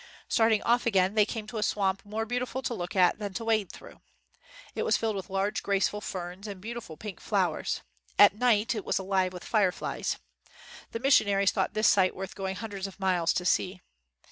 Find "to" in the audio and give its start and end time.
1.45-1.59, 2.63-2.73, 3.35-3.45, 13.33-13.45